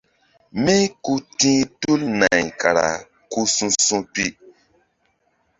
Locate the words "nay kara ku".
2.19-3.39